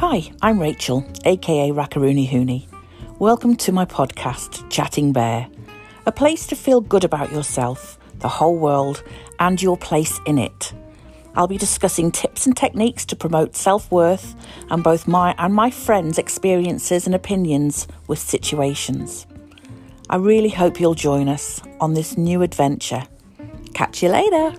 [0.00, 2.68] Hi, I'm Rachel, aka Rakaruni Hooney.
[3.18, 5.48] Welcome to my podcast, Chatting Bear,
[6.06, 9.02] a place to feel good about yourself, the whole world,
[9.40, 10.72] and your place in it.
[11.34, 14.36] I'll be discussing tips and techniques to promote self worth
[14.70, 19.26] and both my and my friends' experiences and opinions with situations.
[20.08, 23.02] I really hope you'll join us on this new adventure.
[23.74, 24.54] Catch you later.